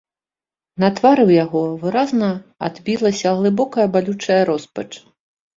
На 0.83 0.87
твары 0.99 1.21
ў 1.25 1.31
яго 1.43 1.61
выразна 1.83 2.29
адбілася 2.69 3.35
глыбокая 3.41 3.87
балючая 3.97 4.43
роспач. 4.53 4.91